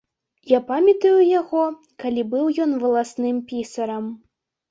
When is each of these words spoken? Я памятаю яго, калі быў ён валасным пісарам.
Я 0.51 0.59
памятаю 0.69 1.17
яго, 1.41 1.65
калі 2.03 2.21
быў 2.33 2.45
ён 2.65 2.71
валасным 2.85 3.35
пісарам. 3.51 4.05